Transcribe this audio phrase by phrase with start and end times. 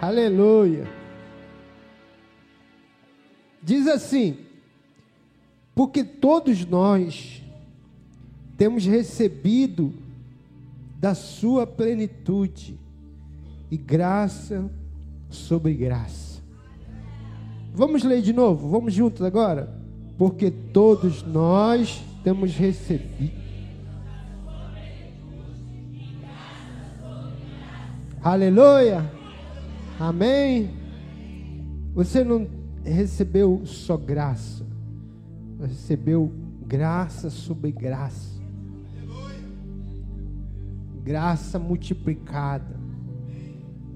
[0.00, 0.88] Aleluia.
[3.62, 4.38] Diz assim:
[5.74, 7.42] porque todos nós
[8.56, 9.92] temos recebido
[10.98, 12.78] da sua plenitude
[13.70, 14.70] e graça
[15.28, 16.42] sobre graça.
[17.72, 19.74] Vamos ler de novo, vamos juntos agora?
[20.18, 23.40] Porque todos nós temos recebido.
[28.22, 29.19] Aleluia.
[30.00, 30.70] Amém.
[31.94, 32.48] Você não
[32.84, 34.66] recebeu só graça,
[35.60, 36.32] recebeu
[36.66, 38.40] graça sobre graça.
[41.04, 42.80] Graça multiplicada.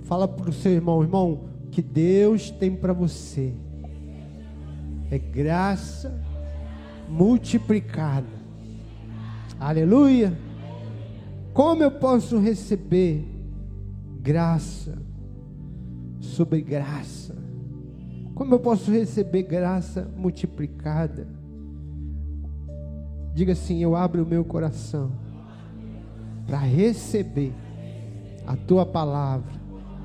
[0.05, 3.55] Fala para o seu irmão, irmão, que Deus tem para você
[5.15, 6.21] é graça
[7.09, 8.27] multiplicada.
[9.61, 10.37] Aleluia.
[11.53, 13.25] Como eu posso receber
[14.21, 14.99] graça
[16.35, 17.35] sobre graça?
[18.35, 21.27] Como eu posso receber graça multiplicada?
[23.33, 25.13] Diga assim: Eu abro o meu coração
[26.47, 27.53] para receber
[28.47, 29.53] a tua palavra.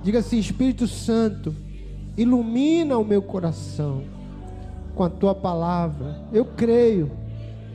[0.03, 1.55] Diga assim: Espírito Santo,
[2.15, 4.03] ilumina o meu coração
[4.95, 6.27] com a tua palavra.
[6.31, 7.11] Eu creio,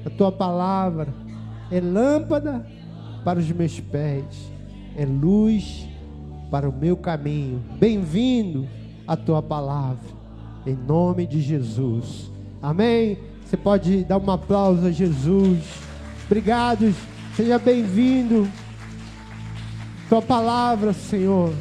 [0.06, 1.12] a tua palavra
[1.70, 2.64] é lâmpada
[3.24, 4.52] para os meus pés,
[4.96, 5.89] é luz
[6.55, 7.60] para o meu caminho.
[7.80, 8.69] Bem-vindo
[9.08, 10.06] a tua palavra,
[10.64, 12.30] em nome de Jesus.
[12.62, 13.19] Amém.
[13.44, 15.64] Você pode dar um aplauso a Jesus.
[16.27, 16.94] Obrigado,
[17.34, 18.48] seja bem-vindo.
[20.08, 21.52] Tua palavra, Senhor.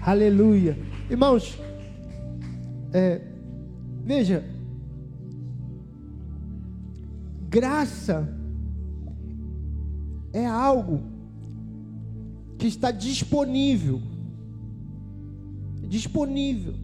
[0.00, 0.78] Aleluia.
[1.10, 1.60] Irmãos,
[2.94, 3.20] é,
[4.06, 4.42] veja,
[7.50, 8.26] graça
[10.32, 11.09] é algo
[12.60, 14.02] que está disponível.
[15.88, 16.74] Disponível.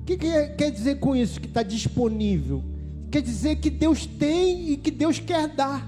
[0.00, 2.62] O que, que quer dizer com isso que está disponível?
[3.10, 5.86] Quer dizer que Deus tem e que Deus quer dar.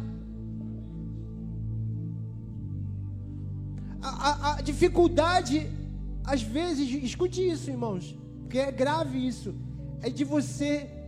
[4.02, 5.70] A, a, a dificuldade,
[6.24, 9.54] às vezes, escute isso, irmãos, porque é grave isso,
[10.02, 10.99] é de você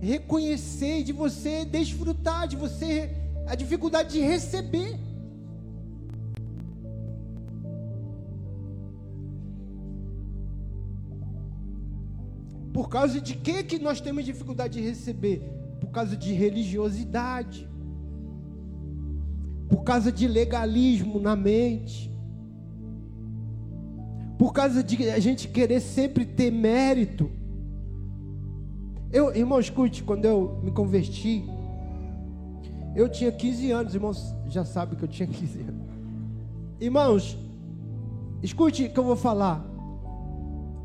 [0.00, 3.10] reconhecer, de você desfrutar, de você
[3.46, 4.98] a dificuldade de receber.
[12.72, 15.42] Por causa de que que nós temos dificuldade de receber?
[15.80, 17.68] Por causa de religiosidade.
[19.68, 22.08] Por causa de legalismo na mente.
[24.38, 27.37] Por causa de a gente querer sempre ter mérito.
[29.10, 31.44] Eu, irmão, escute, quando eu me converti,
[32.94, 35.88] eu tinha 15 anos, irmãos já sabem que eu tinha 15 anos.
[36.80, 37.36] Irmãos,
[38.42, 39.64] escute o que eu vou falar.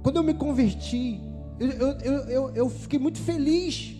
[0.01, 1.21] Quando eu me converti,
[1.59, 3.95] eu, eu, eu, eu, fiquei muito feliz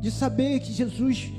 [0.00, 1.30] de saber que Jesus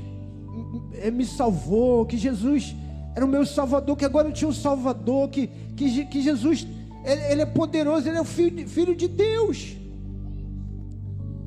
[1.13, 2.75] me salvou, que Jesus
[3.15, 6.67] era o meu Salvador, que agora eu tinha um Salvador, que, que, que Jesus
[7.03, 9.75] ele, ele, é poderoso, ele é o filho, filho de Deus.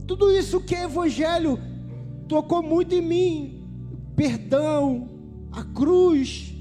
[0.07, 1.59] Tudo isso que é Evangelho
[2.29, 3.65] tocou muito em mim.
[4.17, 5.09] Perdão,
[5.53, 6.55] a cruz.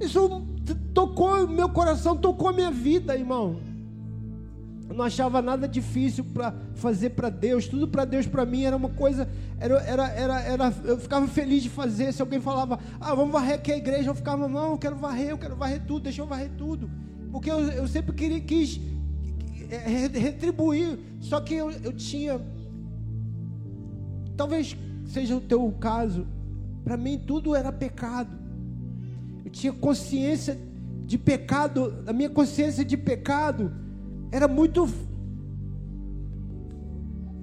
[0.00, 0.46] Isso
[0.94, 3.60] tocou meu coração, tocou minha vida, irmão.
[4.88, 8.76] Eu não achava nada difícil para fazer para Deus, tudo para Deus para mim era
[8.76, 9.28] uma coisa,
[9.60, 12.12] era, era, era, era, eu ficava feliz de fazer.
[12.12, 15.28] Se alguém falava, ah, vamos varrer aqui a igreja, eu ficava, não, eu quero varrer,
[15.30, 16.90] eu quero varrer tudo, deixa eu varrer tudo,
[17.30, 18.80] porque eu, eu sempre queria, quis
[19.70, 22.40] é, retribuir, só que eu, eu tinha
[24.40, 24.74] Talvez
[25.04, 26.26] seja o teu caso.
[26.82, 28.34] Para mim tudo era pecado.
[29.44, 30.58] Eu tinha consciência
[31.04, 33.70] de pecado, a minha consciência de pecado
[34.32, 34.88] era muito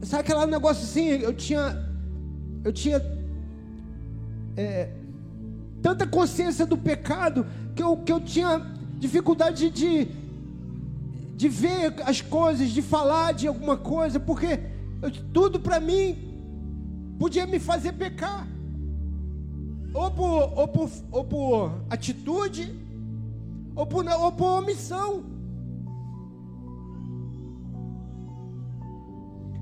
[0.02, 1.88] Sabe aquele negócio assim, eu tinha
[2.64, 3.00] eu tinha
[4.56, 4.90] é,
[5.84, 7.46] tanta consciência do pecado
[7.76, 8.60] que eu, que eu tinha
[8.98, 10.08] dificuldade de,
[11.36, 14.60] de ver as coisas, de falar de alguma coisa, porque
[15.00, 16.27] eu, tudo para mim
[17.18, 18.48] podia me fazer pecar,
[19.94, 22.74] ou por, ou por, ou por atitude,
[23.76, 25.24] ou por, ou por omissão.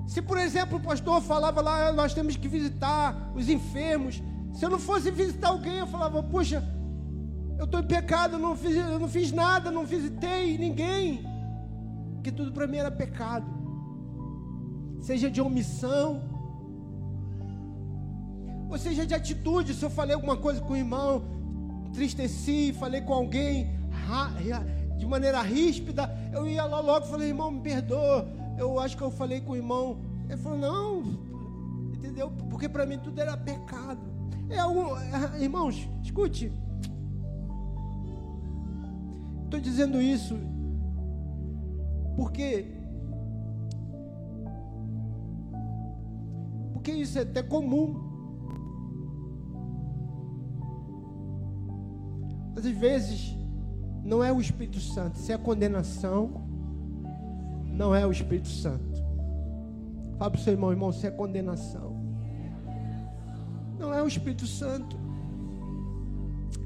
[0.07, 4.22] Se, por exemplo, o pastor falava lá, nós temos que visitar os enfermos.
[4.54, 6.63] Se eu não fosse visitar alguém, eu falava, puxa,
[7.58, 11.25] eu estou em pecado, eu não, fiz, eu não fiz nada, não visitei ninguém.
[12.16, 13.46] Porque tudo para mim era pecado.
[15.01, 16.35] Seja de omissão,
[18.69, 21.23] ou seja, de atitude, se eu falei alguma coisa com o irmão,
[21.88, 23.75] entristeci, falei com alguém
[24.97, 28.27] de maneira ríspida, eu ia lá logo e falei, irmão, me perdoa.
[28.57, 29.97] Eu acho que eu falei com o irmão.
[30.29, 31.03] Ele falou, não,
[31.94, 32.31] entendeu?
[32.50, 34.00] Porque para mim tudo era pecado.
[34.50, 36.51] É algo, é, irmãos, escute.
[39.45, 40.38] Estou dizendo isso
[42.15, 42.71] porque
[46.73, 48.05] porque isso é até comum.
[52.56, 53.36] Às vezes
[54.04, 56.46] não é o Espírito Santo, se é condenação,
[57.66, 59.04] não é o Espírito Santo.
[60.18, 61.94] Fala para o seu irmão, irmão, se é condenação.
[63.78, 64.96] Não é o Espírito Santo.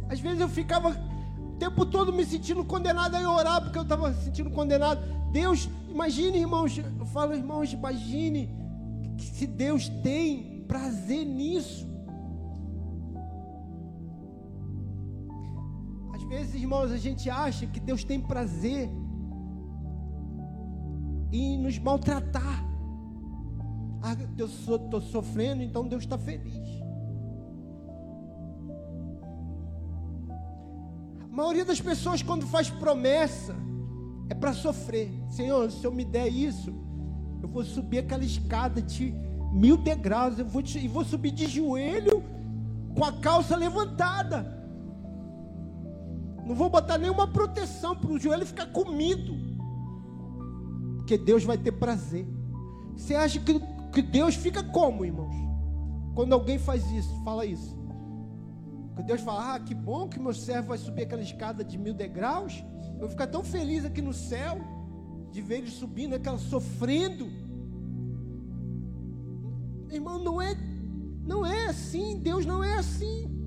[0.08, 4.14] Às vezes eu ficava o tempo todo me sentindo condenado a orar, porque eu estava
[4.14, 5.02] sentindo condenado.
[5.32, 8.50] Deus, imagine, irmãos, eu falo, irmãos, imagine
[9.18, 11.89] que se Deus tem prazer nisso.
[16.50, 18.90] Vezes, irmãos, a gente acha que Deus tem prazer
[21.32, 22.66] em nos maltratar.
[24.02, 26.68] Ah, eu estou sofrendo, então Deus está feliz.
[31.22, 33.56] A maioria das pessoas, quando faz promessa,
[34.30, 35.12] é para sofrer.
[35.30, 36.74] Senhor, se eu me der isso,
[37.42, 39.14] eu vou subir aquela escada de
[39.52, 42.24] mil degraus, eu vou, e vou subir de joelho
[42.96, 44.59] com a calça levantada.
[46.50, 49.38] Não vou botar nenhuma proteção para o joelho ficar comido.
[50.98, 52.26] Porque Deus vai ter prazer.
[52.98, 53.62] Você acha que,
[53.94, 55.36] que Deus fica como, irmãos?
[56.16, 57.78] Quando alguém faz isso, fala isso.
[58.96, 61.94] Quando Deus fala, ah, que bom que meu servo vai subir aquela escada de mil
[61.94, 62.64] degraus.
[62.94, 64.60] Eu vou ficar tão feliz aqui no céu
[65.32, 67.28] de ver ele subindo, aquela sofrendo.
[69.92, 70.58] Irmão, não é,
[71.24, 72.20] não é assim.
[72.20, 73.39] Deus não é assim.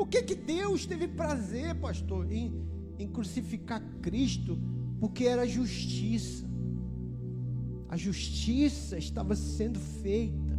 [0.00, 2.66] Por que, que Deus teve prazer, pastor, em,
[2.98, 4.58] em crucificar Cristo?
[4.98, 6.46] Porque era justiça.
[7.86, 10.58] A justiça estava sendo feita.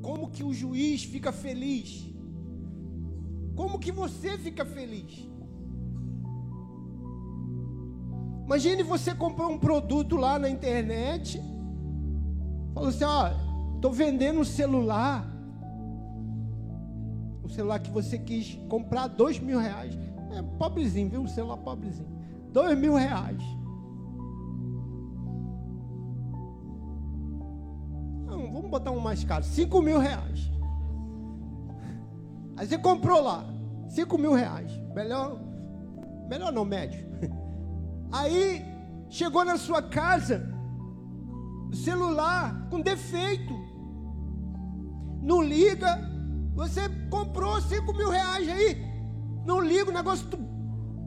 [0.00, 2.12] Como que o juiz fica feliz?
[3.54, 5.30] Como que você fica feliz?
[8.44, 11.40] Imagine você comprar um produto lá na internet,
[12.74, 13.41] falou assim: ó,
[13.82, 15.26] Estou vendendo um celular.
[17.44, 19.98] Um celular que você quis comprar dois mil reais.
[20.30, 21.22] É pobrezinho, viu?
[21.22, 22.06] Um celular pobrezinho.
[22.52, 23.42] Dois mil reais.
[28.24, 29.42] Não, vamos botar um mais caro.
[29.42, 30.48] Cinco mil reais.
[32.56, 33.44] Aí você comprou lá.
[33.88, 34.70] Cinco mil reais.
[34.94, 35.40] Melhor,
[36.28, 37.04] melhor não, médio.
[38.12, 38.64] Aí
[39.08, 40.48] chegou na sua casa,
[41.72, 43.71] celular com defeito
[45.22, 46.10] não liga.
[46.54, 48.76] Você comprou 5 mil reais aí,
[49.46, 50.26] não liga, o negócio.
[50.26, 50.38] Tu,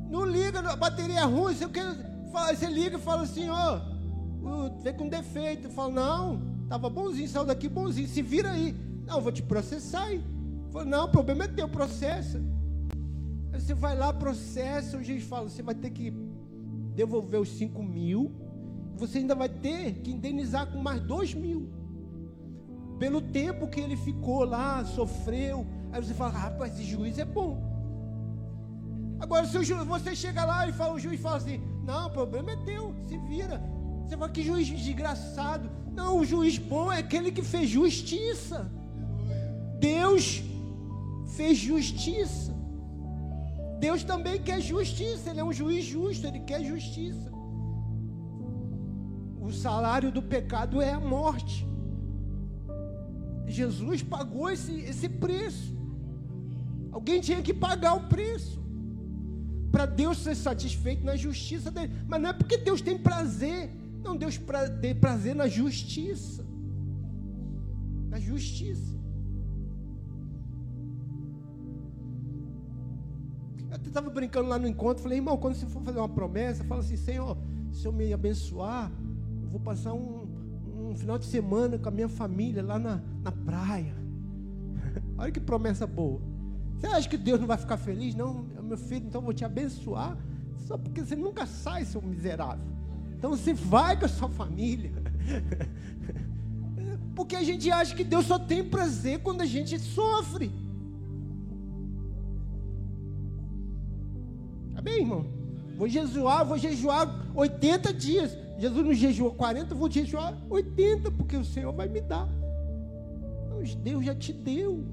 [0.09, 1.53] não liga, a bateria é ruim.
[1.53, 3.79] Você, você liga e fala assim: ó,
[4.43, 5.69] oh, vem com defeito.
[5.69, 8.73] Fala, não, tava bonzinho, saiu daqui bonzinho, se vira aí.
[9.05, 10.23] Não, vou te processar aí.
[10.71, 12.41] Fala, não, o problema é teu, processo.
[13.53, 16.11] Aí você vai lá, processa, o juiz fala: você vai ter que
[16.95, 18.31] devolver os 5 mil,
[18.95, 21.69] você ainda vai ter que indenizar com mais 2 mil
[22.99, 25.65] pelo tempo que ele ficou lá, sofreu.
[25.91, 27.75] Aí você fala, rapaz, esse juiz é bom.
[29.19, 32.51] Agora, se ju, você chega lá e fala, o juiz fala assim: não, o problema
[32.51, 33.61] é teu, se vira.
[34.03, 35.69] Você fala, que juiz desgraçado.
[35.93, 38.69] Não, o juiz bom é aquele que fez justiça.
[39.79, 40.43] Deus
[41.35, 42.53] fez justiça.
[43.79, 47.31] Deus também quer justiça, Ele é um juiz justo, Ele quer justiça.
[49.39, 51.67] O salário do pecado é a morte.
[53.47, 55.75] Jesus pagou esse, esse preço.
[56.91, 58.63] Alguém tinha que pagar o preço.
[59.71, 61.91] Para Deus ser satisfeito na justiça dele.
[62.07, 63.69] Mas não é porque Deus tem prazer.
[64.03, 66.45] Não, Deus pra, tem prazer na justiça.
[68.09, 68.95] Na justiça.
[73.71, 75.03] Eu estava brincando lá no encontro.
[75.03, 77.37] Falei, irmão, quando você for fazer uma promessa, fala assim: Senhor,
[77.71, 78.91] se eu me abençoar,
[79.43, 80.24] eu vou passar um,
[80.95, 83.93] um final de semana com a minha família lá na, na praia.
[85.17, 86.21] Olha que promessa boa.
[86.77, 88.15] Você acha que Deus não vai ficar feliz?
[88.15, 90.17] Não, meu filho, então eu vou te abençoar.
[90.65, 92.65] Só porque você nunca sai, seu miserável.
[93.17, 94.91] Então você vai com a sua família.
[97.15, 100.51] Porque a gente acha que Deus só tem prazer quando a gente sofre.
[104.75, 105.25] Amém, irmão?
[105.77, 108.37] Vou jejuar, vou jejuar 80 dias.
[108.57, 112.27] Jesus não jejuou 40, eu vou jejuar 80, porque o Senhor vai me dar.
[113.73, 114.85] Deus já te deu.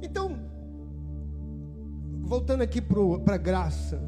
[0.00, 0.38] Então,
[2.20, 4.00] voltando aqui para graça,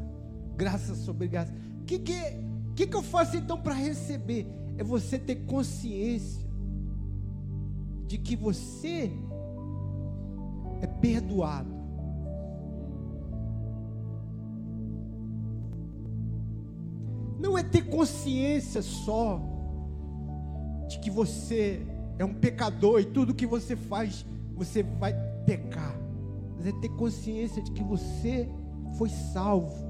[0.55, 1.53] graça sobre graça.
[1.81, 2.13] O que, que,
[2.75, 4.47] que, que eu faço então para receber?
[4.77, 6.44] É você ter consciência
[8.07, 9.11] de que você
[10.81, 11.73] é perdoado.
[17.39, 19.41] Não é ter consciência só
[20.87, 21.85] de que você
[22.17, 25.13] é um pecador e tudo que você faz você vai
[25.45, 25.99] pecar,
[26.55, 28.49] mas é ter consciência de que você
[28.97, 29.85] foi salvo,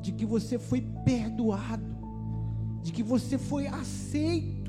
[0.00, 1.84] de que você foi perdoado,
[2.82, 4.63] de que você foi aceito.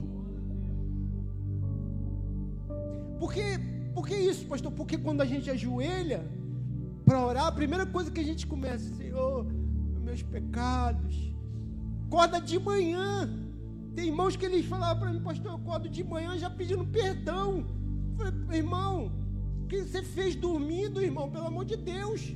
[3.25, 3.57] Por que,
[3.91, 4.71] por que isso, pastor?
[4.71, 6.23] Porque quando a gente ajoelha
[7.03, 9.47] para orar, a primeira coisa que a gente começa, Senhor,
[10.03, 11.33] meus pecados.
[12.05, 13.27] Acorda de manhã.
[13.95, 17.65] Tem irmãos que eles falavam para mim, pastor, eu acordo de manhã já pedindo perdão.
[18.19, 19.11] Eu falei, irmão,
[19.63, 21.31] o que você fez dormindo, irmão?
[21.31, 22.21] Pelo amor de Deus.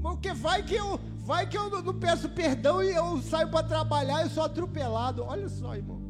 [0.00, 4.24] Porque vai que eu Vai que eu não peço perdão e eu saio para trabalhar
[4.24, 5.22] e sou atropelado.
[5.22, 6.00] Olha só, irmão.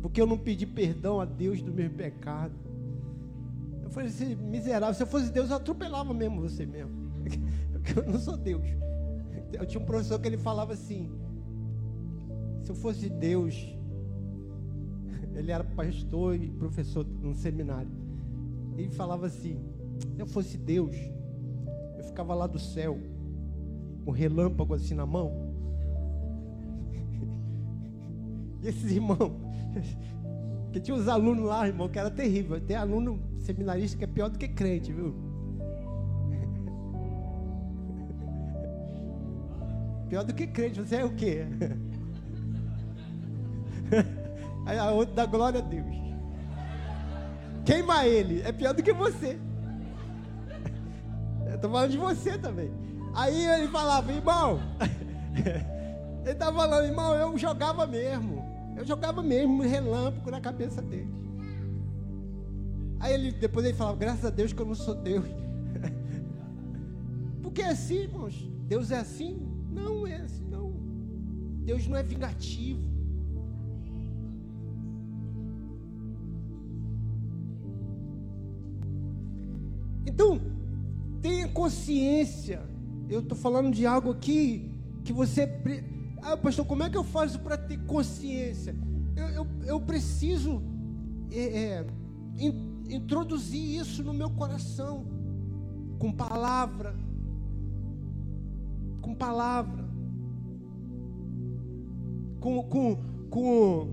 [0.00, 2.54] Porque eu não pedi perdão a Deus do meu pecado.
[3.82, 6.92] Eu falei assim, miserável, se eu fosse Deus, eu atropelava mesmo você mesmo.
[7.74, 8.64] Porque eu não sou Deus.
[9.52, 11.10] Eu tinha um professor que ele falava assim:
[12.62, 13.56] se eu fosse Deus,
[15.34, 17.90] ele era pastor e professor num seminário.
[18.76, 19.58] Ele falava assim:
[20.14, 20.94] se eu fosse Deus,
[22.08, 22.98] ficava lá do céu,
[24.04, 25.32] com relâmpago assim na mão.
[28.60, 29.32] E esses irmãos,
[30.72, 32.60] que tinha uns alunos lá, irmão, que era terrível.
[32.60, 35.14] Tem aluno seminarista que é pior do que crente, viu?
[40.08, 41.46] Pior do que crente, você é o quê?
[44.66, 45.96] Aí a outra dá glória a Deus.
[47.64, 49.38] Queima ele, é pior do que você.
[51.58, 52.70] Estou falando de você também.
[53.12, 54.60] Aí ele falava, irmão.
[56.22, 58.44] ele estava falando, irmão, eu jogava mesmo.
[58.76, 61.12] Eu jogava mesmo relâmpago na cabeça dele.
[63.00, 65.26] Aí ele, depois ele falava, graças a Deus que eu não sou Deus.
[67.42, 68.34] Porque é assim, irmãos.
[68.68, 69.44] Deus é assim?
[69.72, 70.72] Não é assim, não.
[71.64, 72.86] Deus não é vingativo.
[80.06, 80.40] Então,
[81.68, 82.62] consciência.
[83.08, 84.70] Eu estou falando de algo aqui
[85.04, 85.48] que você.
[86.22, 88.74] Ah, pastor, como é que eu faço para ter consciência?
[89.14, 90.62] Eu, eu, eu preciso
[91.30, 91.86] é, é,
[92.38, 95.06] in, introduzir isso no meu coração,
[95.98, 96.96] com palavra,
[99.02, 99.84] com palavra,
[102.40, 102.96] com, com,
[103.28, 103.88] com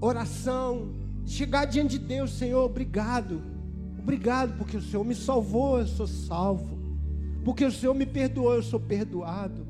[0.00, 0.92] oração,
[1.24, 3.56] chegar diante de Deus, Senhor, obrigado
[4.06, 6.75] Obrigado, porque o Senhor me salvou, eu sou salvo.
[7.46, 9.64] Porque o Senhor me perdoou, eu sou perdoado.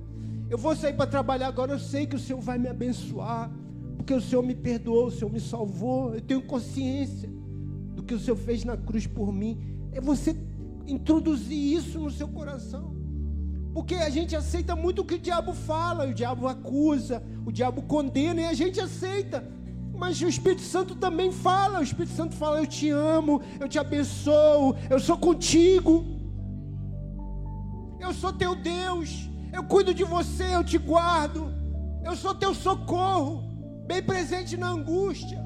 [0.48, 3.50] Eu vou sair para trabalhar agora, eu sei que o Senhor vai me abençoar.
[3.98, 6.14] Porque o Senhor me perdoou, o Senhor me salvou.
[6.14, 7.28] Eu tenho consciência
[7.94, 9.58] do que o Senhor fez na cruz por mim.
[9.92, 10.34] É você
[10.86, 12.96] introduzir isso no seu coração.
[13.74, 17.82] Porque a gente aceita muito o que o diabo fala, o diabo acusa, o diabo
[17.82, 19.46] condena e a gente aceita.
[19.94, 21.80] Mas o Espírito Santo também fala.
[21.80, 26.15] O Espírito Santo fala: Eu te amo, eu te abençoo, eu sou contigo.
[28.20, 31.52] Sou teu Deus, eu cuido de você, eu te guardo.
[32.02, 33.42] Eu sou teu socorro,
[33.86, 35.44] bem presente na angústia.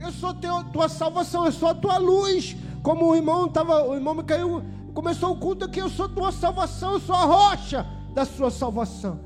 [0.00, 2.56] Eu sou teu, tua salvação, eu sou a tua luz.
[2.82, 4.62] Como o irmão estava, o irmão me caiu,
[4.94, 9.20] começou o culto aqui, eu sou tua salvação, eu sou a rocha da sua salvação.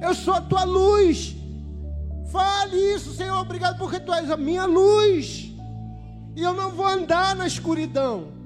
[0.00, 1.36] Eu sou a tua luz.
[2.32, 5.52] Fale isso, Senhor, obrigado porque tu és a minha luz.
[6.34, 8.37] E eu não vou andar na escuridão.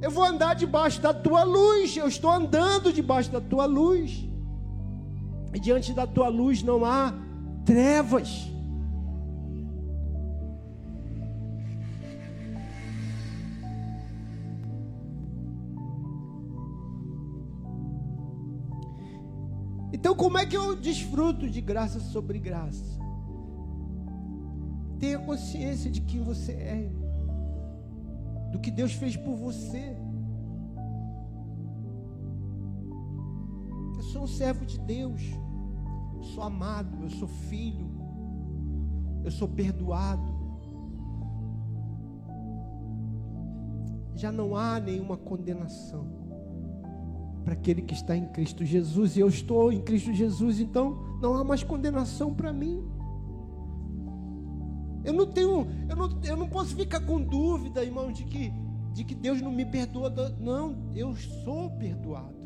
[0.00, 1.96] Eu vou andar debaixo da tua luz.
[1.96, 4.28] Eu estou andando debaixo da tua luz.
[5.52, 7.12] E diante da tua luz não há
[7.64, 8.48] trevas.
[19.92, 22.98] Então, como é que eu desfruto de graça sobre graça?
[24.98, 26.90] Tenha consciência de quem você é,
[28.50, 29.96] do que Deus fez por você.
[33.96, 35.20] Eu sou um servo de Deus,
[36.34, 37.90] sou amado, eu sou filho,
[39.24, 40.36] eu sou perdoado.
[44.14, 46.06] Já não há nenhuma condenação
[47.44, 51.34] para aquele que está em Cristo Jesus, e eu estou em Cristo Jesus, então não
[51.34, 52.84] há mais condenação para mim.
[55.08, 58.52] Eu não tenho, eu não, eu não posso ficar com dúvida, irmão, de que,
[58.92, 60.10] de que Deus não me perdoa.
[60.38, 62.36] Não, eu sou perdoado.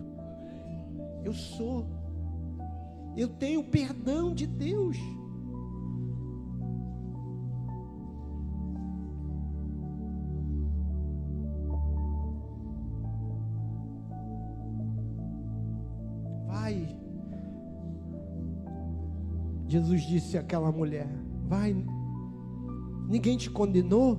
[1.25, 1.85] Eu sou.
[3.17, 4.97] Eu tenho perdão de Deus.
[16.47, 16.97] Vai.
[19.67, 21.09] Jesus disse àquela mulher:
[21.49, 21.75] Vai,
[23.09, 24.19] Ninguém te condenou,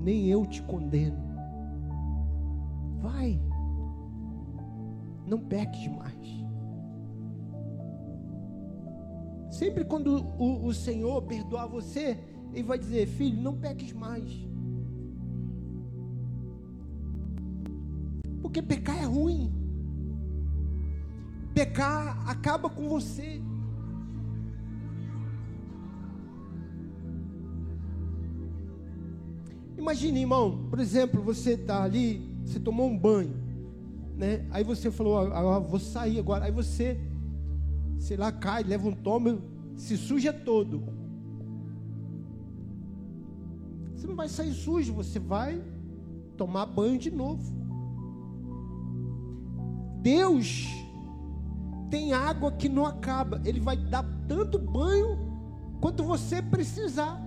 [0.00, 1.18] nem eu te condeno.
[3.00, 3.40] Vai,
[5.26, 6.42] não peques mais.
[9.50, 12.18] Sempre quando o, o Senhor perdoar você,
[12.52, 14.48] Ele vai dizer: Filho, não peques mais.
[18.40, 19.52] Porque pecar é ruim.
[21.54, 23.42] Pecar acaba com você.
[29.82, 33.34] Imagine, irmão, por exemplo, você está ali, você tomou um banho,
[34.16, 34.46] né?
[34.52, 36.44] Aí você falou, ah, vou sair agora.
[36.44, 37.00] Aí você,
[37.98, 39.42] sei lá, cai, leva um tomo,
[39.74, 40.84] se suja todo.
[43.92, 45.60] Você não vai sair sujo, você vai
[46.36, 47.52] tomar banho de novo.
[50.00, 50.68] Deus
[51.90, 53.42] tem água que não acaba.
[53.44, 55.18] Ele vai dar tanto banho
[55.80, 57.20] quanto você precisar.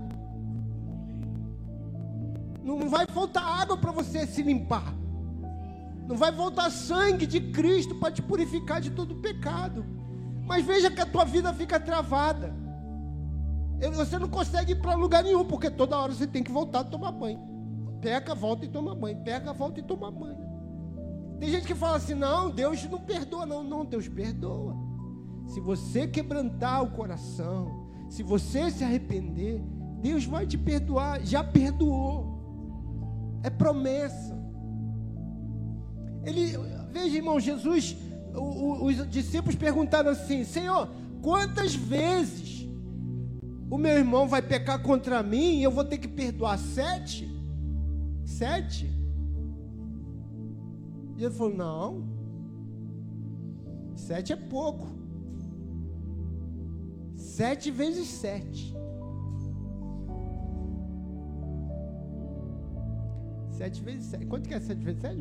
[2.65, 4.91] Não vai faltar água para você se limpar.
[6.07, 9.85] Não vai voltar sangue de Cristo para te purificar de todo pecado.
[10.47, 12.55] Mas veja que a tua vida fica travada.
[13.93, 16.83] Você não consegue ir para lugar nenhum, porque toda hora você tem que voltar a
[16.83, 17.39] tomar banho.
[18.01, 19.21] Pega, volta e toma banho.
[19.23, 20.43] Pega, volta e toma banho.
[21.39, 23.45] Tem gente que fala assim: não, Deus não perdoa.
[23.45, 24.75] Não, não, Deus perdoa.
[25.45, 29.61] Se você quebrantar o coração, se você se arrepender,
[30.01, 31.23] Deus vai te perdoar.
[31.23, 32.34] Já perdoou
[33.45, 34.35] é promessa.
[36.23, 36.57] Ele,
[36.91, 37.95] veja, irmão, Jesus,
[38.33, 40.89] o, o, os discípulos perguntaram assim: Senhor,
[41.21, 42.67] quantas vezes
[43.69, 46.57] o meu irmão vai pecar contra mim e eu vou ter que perdoar?
[46.57, 47.29] Sete?
[48.25, 48.89] Sete?
[51.15, 52.03] E ele falou: Não,
[53.95, 54.87] sete é pouco.
[57.15, 58.74] Sete vezes sete.
[63.57, 64.25] 7 vezes 7.
[64.25, 65.17] Quanto que é 7 vezes 7?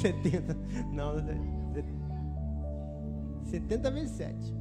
[0.00, 0.56] 70.
[0.92, 1.14] Não,
[3.44, 4.54] 70 vezes 7.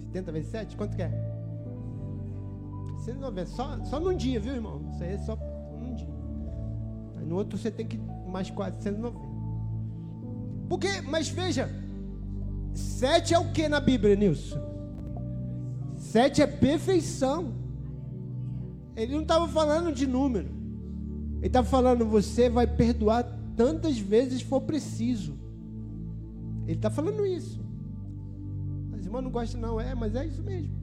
[0.00, 0.76] 70 vezes 7?
[0.76, 1.10] Quanto que é?
[3.04, 3.46] 190.
[3.46, 4.82] Só, só num dia, viu, irmão?
[4.92, 5.36] Isso aí é só
[5.80, 6.08] num dia.
[7.18, 9.32] Aí no outro você tem que mais 490.
[10.68, 11.68] Porque, mas veja,
[12.74, 14.60] 7 é o que na Bíblia, Nilson?
[15.96, 17.61] 7 é perfeição.
[18.96, 20.48] Ele não estava falando de número.
[21.38, 23.24] Ele estava falando, você vai perdoar
[23.56, 25.38] tantas vezes for preciso.
[26.66, 27.60] Ele está falando isso.
[28.96, 30.74] As irmãs não gostam, não, é, mas é isso mesmo.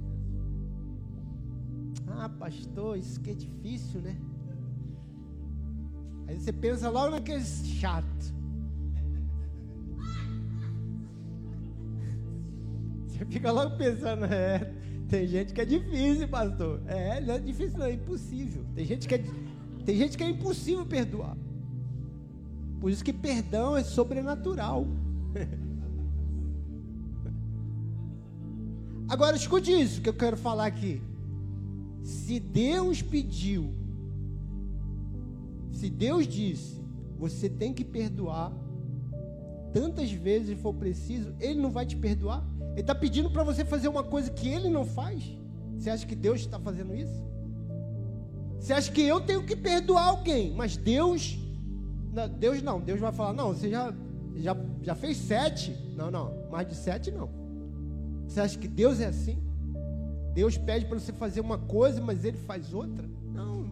[2.07, 4.17] Ah, pastor, isso que é difícil, né?
[6.27, 8.33] Aí você pensa logo naquele chato.
[13.07, 14.73] Você fica logo pensando, é,
[15.09, 16.81] tem gente que é difícil, pastor.
[16.85, 18.63] É, não é difícil, não, é impossível.
[18.75, 19.23] Tem gente que é,
[19.83, 21.35] tem gente que é impossível perdoar.
[22.79, 24.87] Por isso que perdão é sobrenatural.
[29.09, 31.01] Agora escute isso que eu quero falar aqui.
[32.03, 33.73] Se Deus pediu,
[35.71, 36.79] se Deus disse,
[37.17, 38.53] você tem que perdoar
[39.73, 42.45] tantas vezes for preciso, Ele não vai te perdoar?
[42.79, 45.21] Ele está pedindo para você fazer uma coisa que ele não faz.
[45.77, 47.21] Você acha que Deus está fazendo isso?
[48.57, 51.37] Você acha que eu tenho que perdoar alguém, mas Deus,
[52.39, 53.93] Deus não, Deus vai falar, não, você já,
[54.37, 57.29] já, já fez sete, não, não, mais de sete não.
[58.25, 59.43] Você acha que Deus é assim?
[60.33, 63.05] Deus pede para você fazer uma coisa, mas Ele faz outra?
[63.33, 63.69] Não,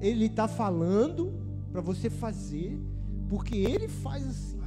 [0.00, 1.32] Ele está falando
[1.70, 2.76] para você fazer,
[3.28, 4.60] porque Ele faz assim,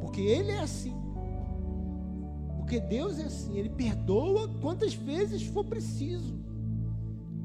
[0.00, 1.01] porque Ele é assim.
[2.72, 6.40] Porque Deus é assim, Ele perdoa quantas vezes for preciso.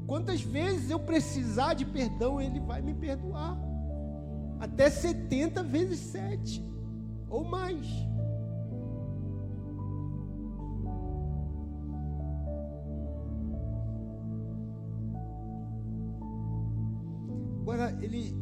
[0.06, 3.54] Quantas vezes eu precisar de perdão, Ele vai me perdoar.
[4.58, 6.64] Até 70 vezes 7
[7.28, 7.86] ou mais.
[17.60, 18.34] Agora, ele,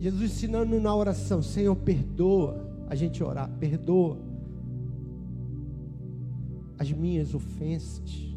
[0.00, 2.68] Jesus ensinando na oração: Senhor, perdoa.
[2.88, 4.29] A gente orar, perdoa
[6.80, 8.34] as minhas ofensas,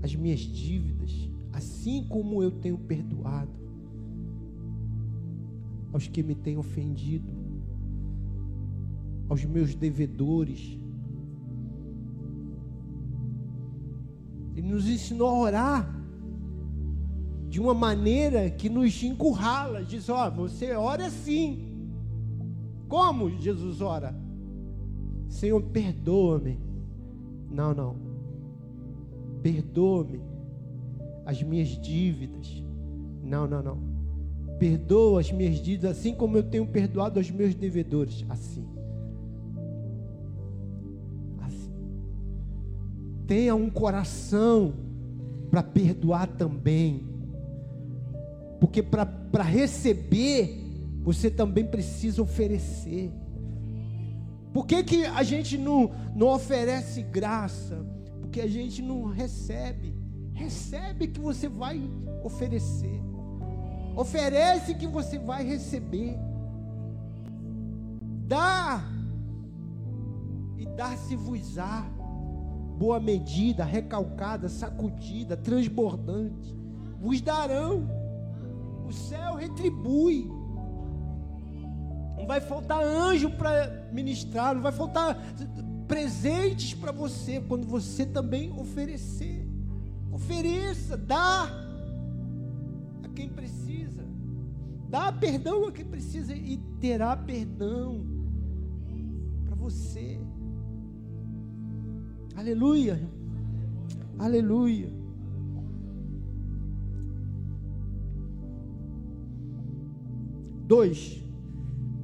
[0.00, 1.10] as minhas dívidas,
[1.52, 3.50] assim como eu tenho perdoado
[5.92, 7.28] aos que me têm ofendido,
[9.28, 10.78] aos meus devedores.
[14.54, 16.00] Ele nos ensinou a orar
[17.48, 19.82] de uma maneira que nos encurrala.
[19.82, 21.66] Diz: Ó, oh, você ora assim.
[22.86, 24.14] Como Jesus ora?
[25.28, 26.69] Senhor, perdoa-me.
[27.50, 27.96] Não, não.
[29.42, 30.20] Perdoa-me
[31.26, 32.62] as minhas dívidas.
[33.22, 33.78] Não, não, não.
[34.58, 38.24] Perdoa as minhas dívidas assim como eu tenho perdoado aos meus devedores.
[38.28, 38.66] Assim.
[41.40, 41.72] Assim.
[43.26, 44.74] Tenha um coração
[45.50, 47.08] para perdoar também.
[48.60, 50.58] Porque para receber,
[51.02, 53.10] você também precisa oferecer.
[54.52, 57.86] Por que, que a gente não, não oferece graça?
[58.20, 59.94] Porque a gente não recebe.
[60.32, 61.80] Recebe que você vai
[62.24, 63.00] oferecer.
[63.96, 66.18] Oferece que você vai receber.
[68.26, 68.82] Dá.
[70.58, 71.82] E dar-se-vos-á.
[72.78, 76.56] Boa medida, recalcada, sacudida, transbordante.
[76.98, 78.00] Vos darão
[78.90, 80.28] o céu retribui.
[82.20, 85.16] Não vai faltar anjo para ministrar, não vai faltar
[85.88, 89.48] presentes para você quando você também oferecer.
[90.12, 91.48] Ofereça, dá
[93.02, 94.04] a quem precisa.
[94.88, 98.04] Dá perdão a quem precisa e terá perdão
[99.46, 100.20] para você.
[102.36, 103.00] Aleluia.
[104.18, 104.92] Aleluia.
[110.66, 111.20] Dois,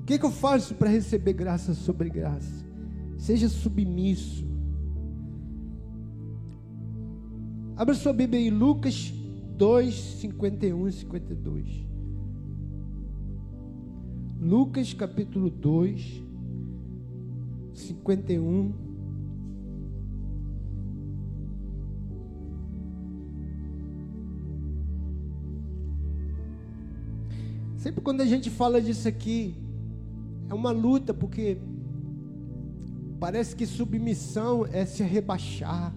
[0.07, 2.64] que, que eu faço para receber graça sobre graça?
[3.19, 4.47] Seja submisso.
[7.77, 9.12] Abra sua Bíblia em Lucas
[9.57, 11.87] 2, 51 e 52.
[14.40, 16.23] Lucas capítulo 2,
[17.75, 18.87] 51
[27.77, 29.55] Sempre quando a gente fala disso aqui,
[30.48, 31.59] é uma luta, porque
[33.18, 35.94] parece que submissão é se rebaixar,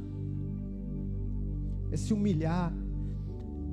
[1.92, 2.74] é se humilhar.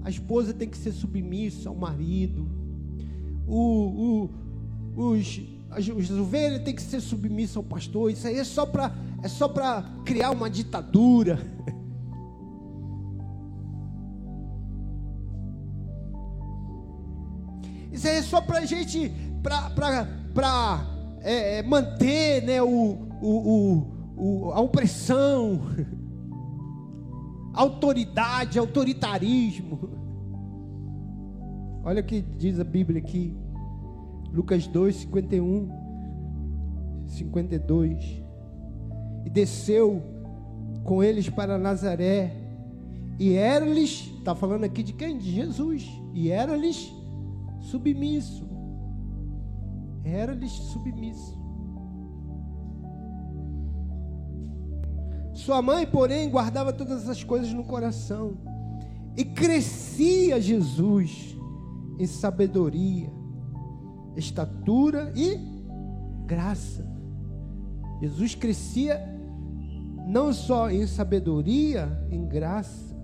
[0.03, 2.49] A esposa tem que ser submissa ao marido.
[3.47, 4.29] O,
[4.97, 8.11] o, os, as, os ovelhas têm que ser submissas ao pastor.
[8.11, 9.53] Isso aí é só para é só
[10.05, 11.39] criar uma ditadura.
[17.91, 19.11] Isso aí é só para gente,
[19.43, 20.07] para
[21.23, 25.61] é, é, manter né, o, o, o, a opressão,
[27.53, 29.91] autoridade, autoritarismo.
[31.85, 33.37] Olha o que diz a Bíblia aqui,
[34.33, 35.71] Lucas 2, 51,
[37.07, 38.23] 52.
[39.25, 40.03] E desceu
[40.85, 42.37] com eles para Nazaré,
[43.19, 45.19] e era-lhes, está falando aqui de quem?
[45.19, 46.93] De Jesus, e era-lhes
[47.61, 48.46] submisso.
[50.07, 51.37] Era-lhes submisso.
[55.35, 58.39] Sua mãe, porém, guardava todas essas coisas no coração.
[59.17, 61.37] E crescia Jesus
[61.99, 63.11] em sabedoria,
[64.17, 65.39] estatura e
[66.27, 66.87] graça.
[68.01, 69.01] Jesus crescia
[70.07, 72.95] não só em sabedoria, em graça,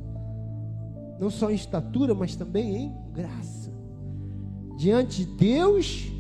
[1.19, 3.73] não só em estatura, mas também em graça
[4.83, 6.11] diante de Deus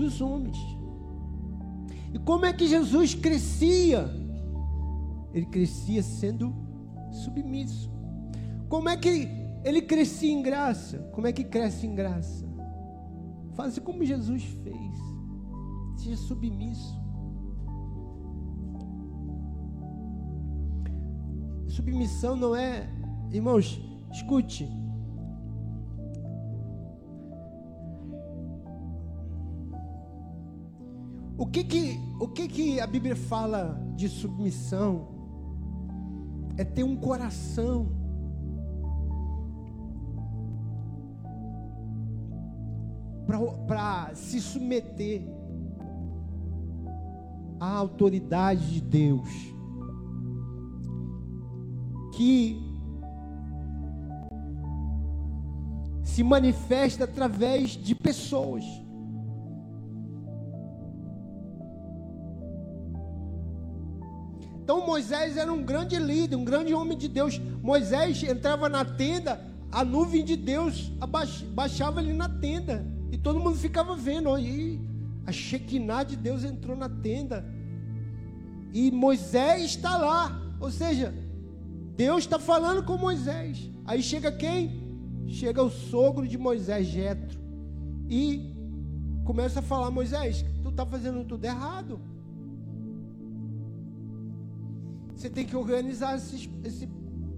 [0.00, 0.56] dos homens.
[2.12, 4.10] E como é que Jesus crescia?
[5.32, 6.54] Ele crescia sendo
[7.12, 7.90] submisso.
[8.68, 9.28] Como é que
[9.62, 10.98] ele crescia em graça?
[11.12, 12.48] Como é que cresce em graça?
[13.52, 14.96] Faça como Jesus fez.
[15.96, 16.98] Seja submisso.
[21.68, 22.88] Submissão não é,
[23.30, 24.68] irmãos, escute,
[31.40, 35.08] O que que, o que que a Bíblia fala de submissão?
[36.58, 37.88] É ter um coração
[43.66, 45.22] para se submeter
[47.58, 49.30] à autoridade de Deus.
[52.12, 52.60] Que
[56.02, 58.62] se manifesta através de pessoas.
[65.00, 67.40] Moisés era um grande líder, um grande homem de Deus.
[67.62, 69.40] Moisés entrava na tenda,
[69.72, 70.92] a nuvem de Deus
[71.54, 72.84] baixava ali na tenda.
[73.10, 74.38] E todo mundo ficava vendo.
[74.38, 74.78] E
[75.24, 77.42] a Shekinah de Deus entrou na tenda.
[78.74, 80.38] E Moisés está lá.
[80.60, 81.14] Ou seja,
[81.96, 83.70] Deus está falando com Moisés.
[83.86, 84.82] Aí chega quem?
[85.28, 87.40] Chega o sogro de Moisés, Jetro.
[88.06, 88.52] E
[89.24, 91.98] começa a falar: Moisés, tu está fazendo tudo errado.
[95.20, 96.88] Você tem que organizar esses, esse,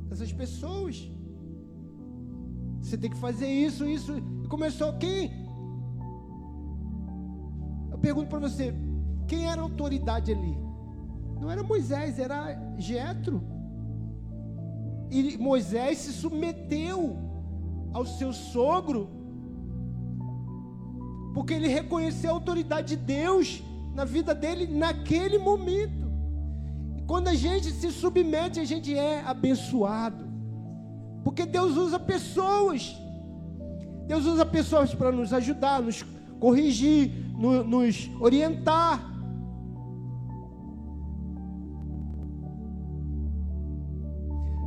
[0.08, 1.10] essas pessoas.
[2.80, 4.12] Você tem que fazer isso, isso.
[4.48, 5.32] Começou quem?
[7.90, 8.72] Eu pergunto para você,
[9.26, 10.56] quem era a autoridade ali?
[11.40, 13.42] Não era Moisés, era Jetro.
[15.10, 17.18] E Moisés se submeteu
[17.92, 19.10] ao seu sogro,
[21.34, 23.60] porque ele reconheceu a autoridade de Deus
[23.92, 26.11] na vida dele naquele momento.
[27.12, 30.24] Quando a gente se submete, a gente é abençoado.
[31.22, 32.96] Porque Deus usa pessoas.
[34.06, 36.02] Deus usa pessoas para nos ajudar, nos
[36.40, 39.06] corrigir, no, nos orientar.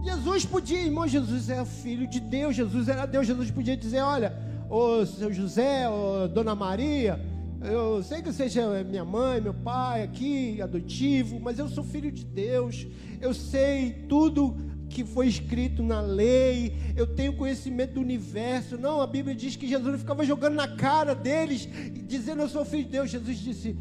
[0.03, 4.31] Jesus podia, irmão, Jesus é filho de Deus, Jesus era Deus, Jesus podia dizer: olha,
[4.69, 7.19] ô seu José, ô dona Maria,
[7.65, 12.11] eu sei que você é minha mãe, meu pai aqui, adotivo, mas eu sou filho
[12.11, 12.87] de Deus.
[13.19, 14.55] Eu sei tudo
[14.89, 16.75] que foi escrito na lei.
[16.95, 18.77] Eu tenho conhecimento do universo.
[18.77, 21.67] Não, a Bíblia diz que Jesus ficava jogando na cara deles,
[22.07, 23.09] dizendo eu sou filho de Deus.
[23.09, 23.77] Jesus disse,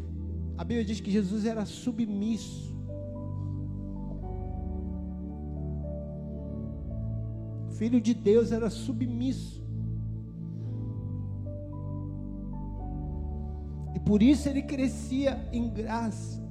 [0.57, 2.75] a Bíblia diz que Jesus era submisso.
[7.77, 9.64] Filho de Deus era submisso.
[14.05, 16.45] Por isso ele crescia em graça.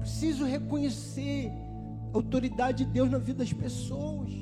[0.00, 1.52] Preciso reconhecer
[2.12, 4.32] a autoridade de Deus na vida das pessoas.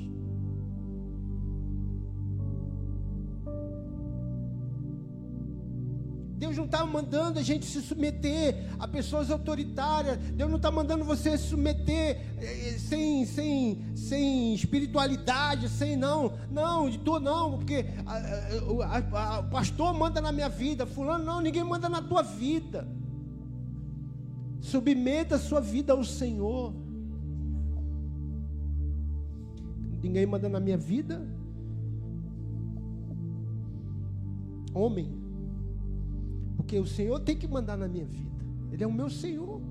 [6.43, 10.17] Deus não está mandando a gente se submeter a pessoas autoritárias.
[10.17, 16.33] Deus não está mandando você se submeter eh, sem, sem, sem espiritualidade, sem não.
[16.51, 17.85] Não, de todo não, porque
[18.67, 22.85] o pastor manda na minha vida, fulano não, ninguém manda na tua vida.
[24.59, 26.73] Submeta a sua vida ao Senhor.
[30.01, 31.25] Ninguém manda na minha vida.
[34.73, 35.22] Homem,
[36.73, 38.43] porque o Senhor tem que mandar na minha vida.
[38.71, 39.61] Ele é o meu Senhor.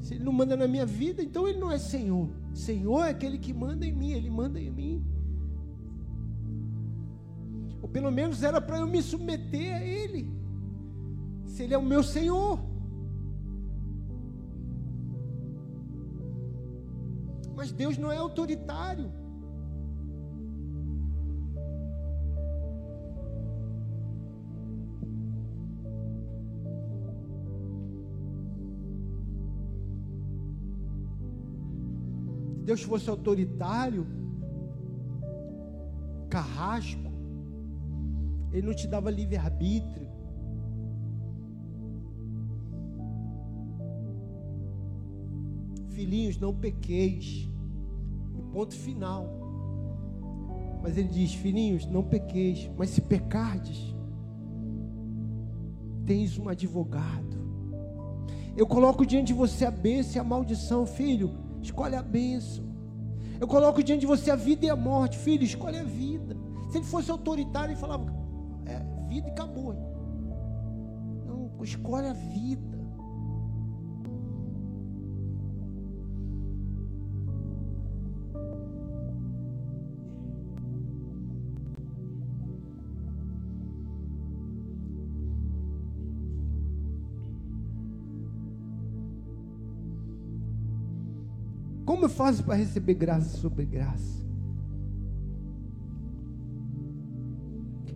[0.00, 2.30] Se Ele não manda na minha vida, então Ele não é Senhor.
[2.54, 5.04] Senhor é aquele que manda em mim, Ele manda em mim.
[7.82, 10.30] Ou pelo menos era para eu me submeter a Ele.
[11.44, 12.60] Se Ele é o meu Senhor.
[17.56, 19.10] Mas Deus não é autoritário.
[32.70, 34.06] Deus fosse autoritário,
[36.28, 37.10] carrasco,
[38.52, 40.08] Ele não te dava livre-arbítrio.
[45.88, 47.50] Filhinhos, não pequeis.
[48.52, 49.28] Ponto final.
[50.80, 52.70] Mas ele diz: Filhinhos, não pequeis.
[52.78, 53.96] Mas se pecardes,
[56.06, 57.36] tens um advogado.
[58.56, 61.39] Eu coloco diante de você a bênção e a maldição, filho.
[61.62, 62.64] Escolhe a bênção.
[63.40, 65.18] Eu coloco diante de você a vida e a morte.
[65.18, 66.36] Filho, escolhe a vida.
[66.70, 68.06] Se ele fosse autoritário, ele falava:
[68.66, 69.74] é, vida e acabou.
[71.26, 72.69] Não, escolhe a vida.
[92.00, 94.24] Como eu faço para receber graça sobre graça?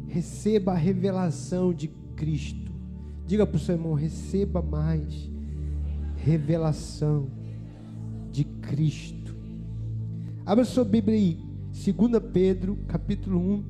[0.07, 2.71] Receba a revelação de Cristo.
[3.27, 5.31] Diga para o seu irmão: receba mais
[6.17, 7.31] revelação
[8.31, 9.35] de Cristo.
[10.45, 11.39] Abra sua Bíblia aí,
[11.73, 13.65] 2 Pedro, capítulo 1.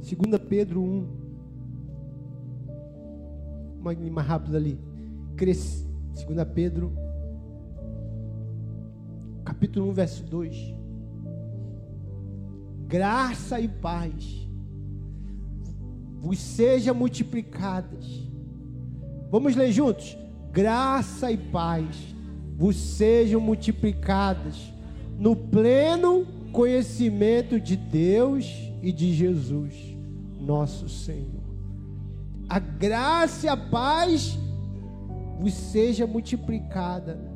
[0.00, 1.06] 2 Pedro 1.
[3.80, 4.76] Mais, mais rápido ali.
[5.36, 5.86] Cresce
[6.26, 6.92] 2 Pedro,
[9.62, 10.74] capítulo 1, verso 2.
[12.88, 14.48] Graça e paz
[16.18, 18.04] vos seja multiplicadas.
[19.30, 20.18] Vamos ler juntos?
[20.50, 21.96] Graça e paz
[22.56, 24.56] vos sejam multiplicadas
[25.16, 28.44] no pleno conhecimento de Deus
[28.82, 29.74] e de Jesus,
[30.40, 31.40] nosso Senhor.
[32.48, 34.36] A graça e a paz
[35.38, 37.31] vos seja multiplicada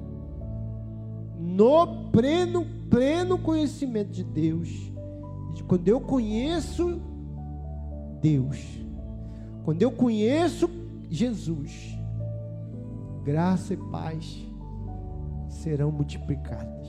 [1.39, 4.93] no pleno, pleno conhecimento de Deus.
[5.67, 7.01] Quando eu conheço
[8.21, 8.59] Deus,
[9.65, 10.71] quando eu conheço
[11.11, 11.99] Jesus,
[13.25, 14.47] graça e paz
[15.49, 16.89] serão multiplicadas.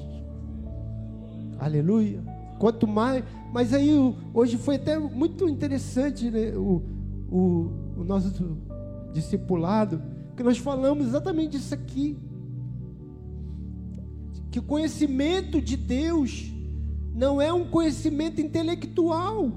[1.60, 2.22] Aleluia.
[2.60, 3.92] Quanto mais, mas aí
[4.34, 6.84] hoje foi até muito interessante né, o,
[7.30, 8.58] o, o nosso
[9.12, 10.02] discipulado,
[10.36, 12.18] que nós falamos exatamente isso aqui.
[14.58, 16.52] Que o conhecimento de Deus
[17.14, 19.52] não é um conhecimento intelectual.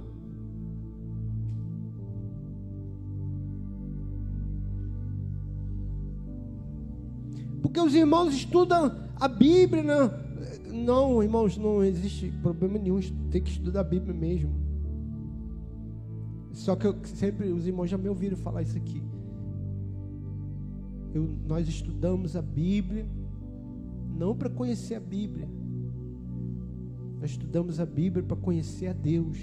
[7.63, 9.83] Porque os irmãos estudam a Bíblia,
[10.71, 14.53] não, irmãos, não existe problema nenhum, tem que estudar a Bíblia mesmo.
[16.53, 19.03] Só que eu, sempre os irmãos já me ouviram falar isso aqui.
[21.15, 23.07] Eu, nós estudamos a Bíblia
[24.21, 25.49] não para conhecer a Bíblia.
[27.19, 29.39] Nós estudamos a Bíblia para conhecer a Deus.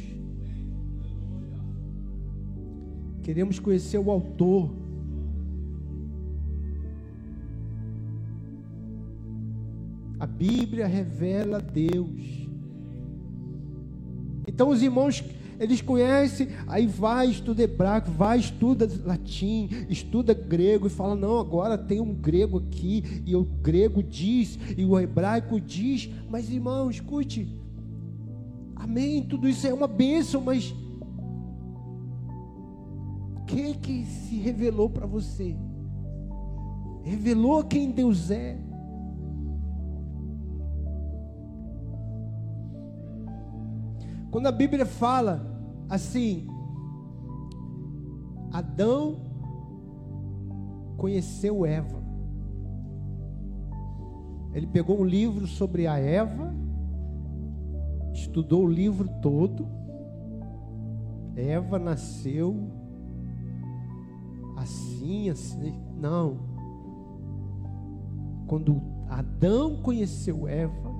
[3.23, 4.71] Queremos conhecer o autor.
[10.19, 12.47] A Bíblia revela Deus.
[14.47, 15.21] Então os irmãos
[15.59, 21.77] eles conhecem, aí vai, estuda hebraico, vai, estuda latim, estuda grego e fala: não, agora
[21.77, 26.09] tem um grego aqui, e o grego diz, e o hebraico diz.
[26.29, 27.47] Mas irmão, escute,
[28.75, 30.75] amém, tudo isso é uma bênção, mas
[33.35, 35.55] o que que se revelou para você?
[37.03, 38.66] Revelou quem Deus é.
[44.31, 45.45] Quando a Bíblia fala
[45.89, 46.47] assim,
[48.51, 49.21] Adão
[50.97, 52.01] conheceu Eva.
[54.53, 56.53] Ele pegou um livro sobre a Eva,
[58.13, 59.67] estudou o livro todo.
[61.35, 62.71] Eva nasceu
[64.57, 65.79] assim, assim.
[65.95, 66.39] Não.
[68.47, 70.91] Quando Adão conheceu Eva,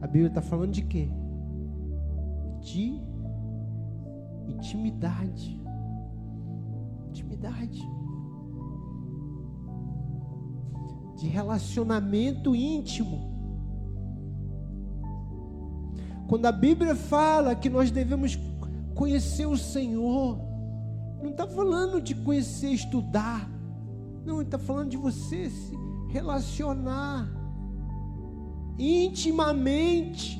[0.00, 1.10] a Bíblia está falando de quê?
[2.60, 3.00] De
[4.48, 5.60] intimidade.
[7.08, 7.80] Intimidade.
[11.16, 13.30] De relacionamento íntimo.
[16.28, 18.38] Quando a Bíblia fala que nós devemos
[18.94, 20.38] conhecer o Senhor,
[21.22, 23.50] não está falando de conhecer, estudar.
[24.24, 25.74] Não, está falando de você se
[26.08, 27.28] relacionar
[28.78, 30.38] intimamente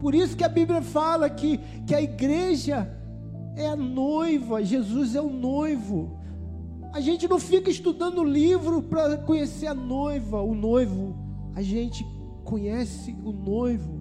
[0.00, 2.88] por isso que a Bíblia fala que, que a igreja
[3.56, 6.18] é a noiva, Jesus é o noivo.
[6.92, 11.16] A gente não fica estudando livro para conhecer a noiva, o noivo.
[11.54, 12.06] A gente
[12.44, 13.98] conhece o noivo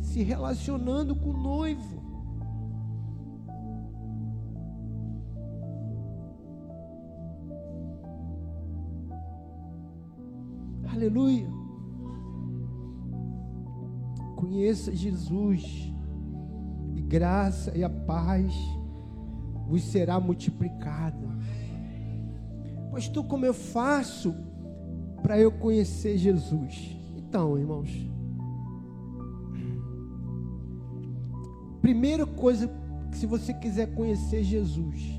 [0.00, 2.02] se relacionando com o noivo.
[10.92, 11.61] Aleluia.
[14.52, 15.90] Conheça Jesus,
[16.94, 18.52] e graça e a paz
[19.66, 21.26] vos será multiplicada.
[22.90, 24.34] Pastor, como eu faço
[25.22, 26.94] para eu conhecer Jesus?
[27.16, 27.88] Então, irmãos,
[31.80, 32.70] primeira coisa,
[33.10, 35.18] se você quiser conhecer Jesus,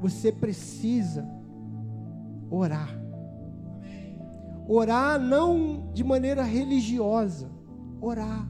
[0.00, 1.28] você precisa
[2.48, 2.96] orar.
[4.68, 7.52] Orar não de maneira religiosa,
[8.00, 8.48] orar.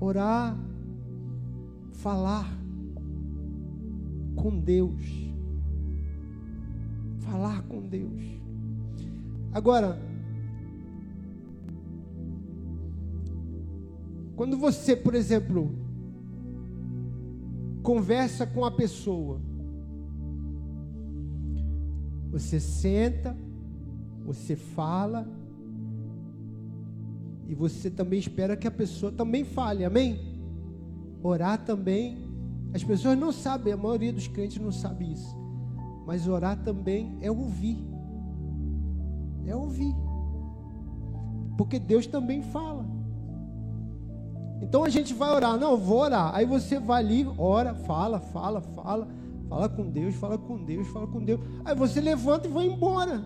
[0.00, 0.58] Orar,
[1.92, 2.46] falar
[4.36, 5.02] com Deus.
[7.20, 8.22] Falar com Deus.
[9.52, 9.98] Agora,
[14.36, 15.70] quando você, por exemplo,
[17.82, 19.40] conversa com a pessoa,
[22.30, 23.36] você senta,
[24.24, 25.28] você fala
[27.46, 30.34] e você também espera que a pessoa também fale, amém?
[31.22, 32.24] Orar também
[32.74, 35.36] As pessoas não sabem, a maioria dos crentes não sabe isso.
[36.04, 37.78] Mas orar também é ouvir.
[39.46, 39.94] É ouvir.
[41.56, 42.84] Porque Deus também fala.
[44.60, 46.34] Então a gente vai orar, não, vou orar.
[46.34, 49.08] Aí você vai ali, ora, fala, fala, fala,
[49.48, 51.40] fala com Deus, fala com Deus, fala com Deus.
[51.64, 53.22] Aí você levanta e vai embora.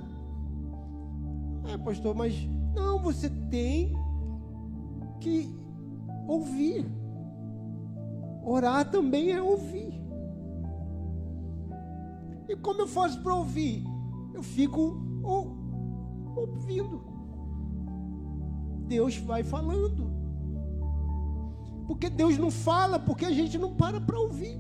[1.73, 2.35] É, pastor, mas
[2.75, 3.95] não, você tem
[5.19, 5.55] que
[6.27, 6.87] ouvir.
[8.45, 10.01] Orar também é ouvir.
[12.49, 13.85] E como eu faço para ouvir?
[14.33, 14.97] Eu fico
[16.35, 17.05] ouvindo.
[18.87, 20.09] Deus vai falando.
[21.87, 24.59] Porque Deus não fala, porque a gente não para para ouvir.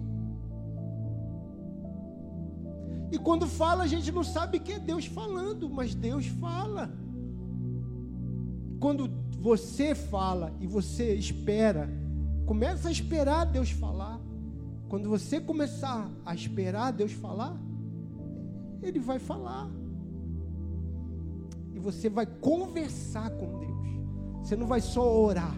[3.10, 6.90] E quando fala, a gente não sabe que é Deus falando, mas Deus fala.
[8.80, 9.08] Quando
[9.38, 11.88] você fala e você espera,
[12.44, 14.20] começa a esperar Deus falar.
[14.88, 17.56] Quando você começar a esperar Deus falar,
[18.82, 19.70] Ele vai falar.
[21.72, 23.88] E você vai conversar com Deus.
[24.42, 25.54] Você não vai só orar.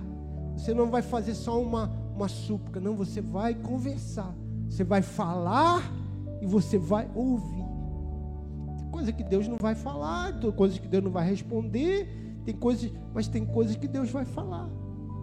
[0.54, 2.80] Você não vai fazer só uma, uma súplica.
[2.80, 4.34] Não, você vai conversar.
[4.68, 5.82] Você vai falar
[6.42, 7.64] e você vai ouvir.
[8.76, 12.56] Tem coisa que Deus não vai falar, tem coisas que Deus não vai responder, tem
[12.56, 14.68] coisas, mas tem coisas que Deus vai falar.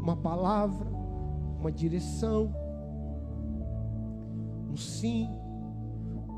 [0.01, 0.87] Uma palavra,
[1.59, 2.53] uma direção,
[4.71, 5.27] um sim,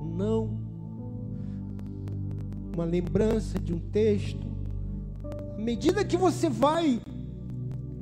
[0.02, 0.60] um não,
[2.74, 4.48] uma lembrança de um texto.
[5.56, 7.00] À medida que você vai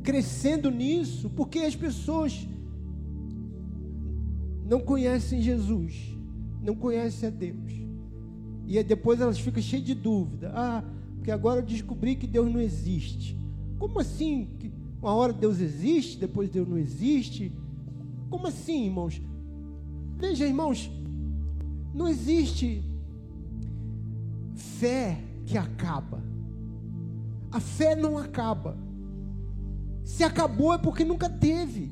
[0.02, 2.48] crescendo nisso, porque as pessoas
[4.64, 6.18] não conhecem Jesus,
[6.62, 7.74] não conhecem a Deus.
[8.66, 10.54] E depois elas ficam cheias de dúvida.
[10.56, 10.84] Ah,
[11.18, 13.38] porque agora eu descobri que Deus não existe.
[13.78, 14.48] Como assim?
[14.60, 17.52] Que uma hora Deus existe, depois Deus não existe?
[18.30, 19.22] Como assim, irmãos?
[20.18, 20.90] Veja, irmãos,
[21.94, 22.84] não existe
[24.56, 26.24] fé que acaba.
[27.52, 28.78] A fé não acaba.
[30.04, 31.92] Se acabou é porque nunca teve.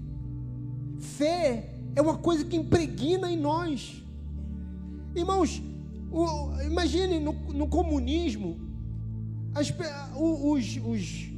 [0.99, 4.03] Fé é uma coisa que impregna em nós.
[5.15, 5.61] Irmãos,
[6.11, 8.57] o, imagine no, no comunismo,
[9.55, 9.73] as,
[10.15, 11.29] os, os,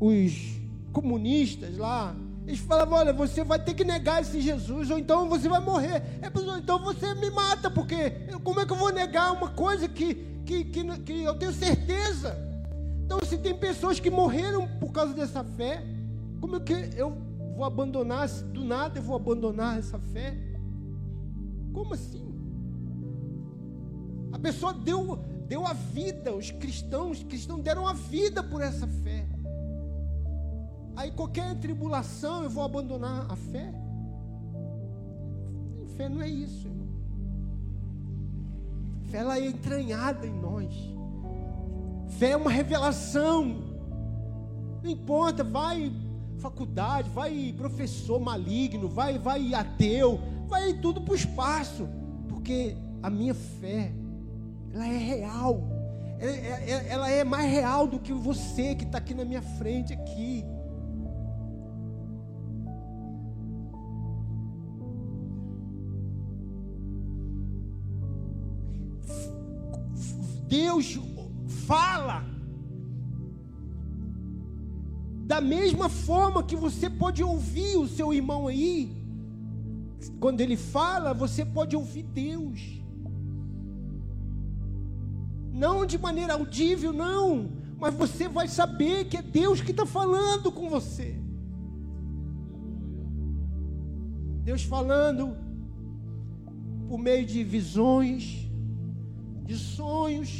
[0.00, 0.60] os
[0.92, 2.14] comunistas lá,
[2.46, 6.02] eles falavam: olha, você vai ter que negar esse Jesus, ou então você vai morrer.
[6.20, 8.10] É, então você me mata, porque
[8.42, 12.36] como é que eu vou negar uma coisa que, que, que, que eu tenho certeza?
[13.04, 15.84] Então, se tem pessoas que morreram por causa dessa fé,
[16.40, 17.16] como é que eu
[17.54, 20.36] vou abandonar, do nada eu vou abandonar essa fé?
[21.72, 22.32] Como assim?
[24.32, 25.18] A pessoa deu,
[25.52, 29.26] deu a vida, os cristãos, os cristãos deram a vida por essa fé.
[30.96, 33.70] Aí qualquer tribulação eu vou abandonar a fé?
[35.94, 36.88] Fé não é isso, irmão.
[39.10, 40.72] Fé ela é entranhada em nós.
[42.18, 43.62] Fé é uma revelação.
[44.82, 45.92] Não importa, vai
[46.38, 51.86] faculdade, vai professor maligno, vai, vai ateu, vai tudo para o espaço,
[52.26, 53.92] porque a minha fé,
[54.72, 55.62] ela é real,
[56.18, 59.42] ela, é, é, ela é mais real do que você que está aqui na minha
[59.42, 60.44] frente aqui.
[70.48, 70.98] Deus
[71.66, 72.32] fala
[75.32, 78.94] Da mesma forma que você pode ouvir o seu irmão aí,
[80.20, 82.81] quando ele fala, você pode ouvir Deus.
[85.62, 90.50] Não de maneira audível, não, mas você vai saber que é Deus que está falando
[90.50, 91.10] com você.
[94.42, 95.36] Deus falando
[96.88, 98.50] por meio de visões,
[99.44, 100.32] de sonhos,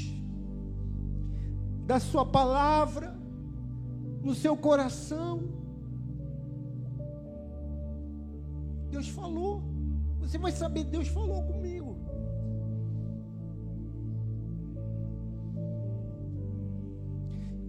[1.87, 3.17] da Sua palavra
[4.25, 5.35] no seu coração.
[8.91, 9.63] Deus falou.
[10.19, 11.82] Você vai saber, Deus falou comigo.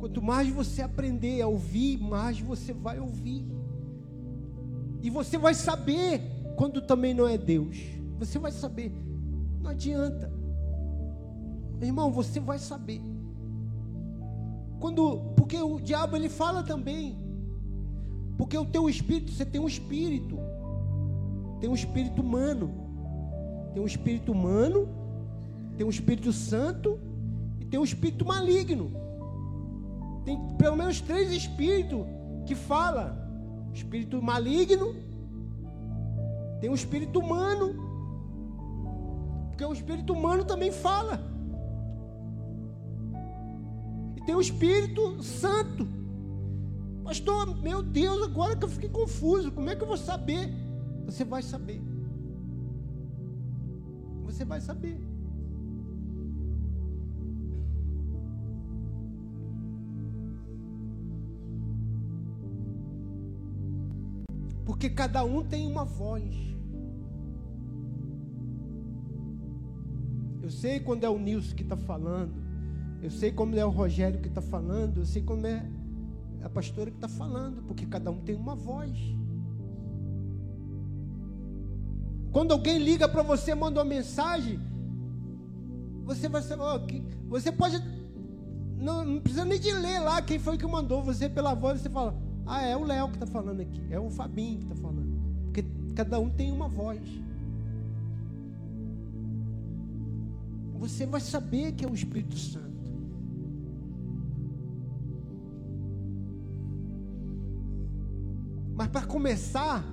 [0.03, 3.45] Quanto mais você aprender a ouvir, mais você vai ouvir.
[5.01, 6.21] E você vai saber
[6.57, 7.77] quando também não é Deus.
[8.19, 8.91] Você vai saber.
[9.61, 10.29] Não adianta.
[11.81, 13.01] Irmão, você vai saber.
[14.77, 17.17] Quando, porque o diabo ele fala também.
[18.37, 20.37] Porque o teu espírito, você tem um espírito.
[21.61, 22.73] Tem um espírito humano.
[23.73, 24.89] Tem um espírito humano,
[25.77, 26.99] tem um espírito santo
[27.61, 29.02] e tem um espírito maligno.
[30.26, 32.05] Tem pelo menos três espíritos
[32.45, 33.21] que fala.
[33.74, 34.95] Espírito maligno,
[36.61, 37.76] Tem o espírito humano.
[39.49, 41.19] Porque o espírito humano também fala.
[44.15, 45.88] E tem o Espírito Santo.
[47.03, 50.53] Pastor, meu Deus, agora que eu fiquei confuso, como é que eu vou saber?
[51.05, 51.82] Você vai saber.
[54.24, 55.12] Você vai saber.
[64.74, 66.36] Porque cada um tem uma voz.
[70.41, 72.34] Eu sei quando é o Nilson que está falando.
[72.99, 74.97] Eu sei como é o Rogério que está falando.
[74.97, 75.63] Eu sei como é
[76.41, 77.61] a pastora que está falando.
[77.67, 78.97] Porque cada um tem uma voz.
[82.32, 84.59] Quando alguém liga para você, manda uma mensagem,
[86.03, 87.78] você vai saber, você pode,
[88.80, 91.91] não, não, precisa nem de ler lá quem foi que mandou, você pela voz, você
[91.91, 95.43] fala, ah, é o Léo que está falando aqui, é o Fabinho que está falando,
[95.45, 95.65] porque
[95.95, 97.01] cada um tem uma voz.
[100.79, 102.63] Você vai saber que é o Espírito Santo.
[108.75, 109.85] Mas para começar,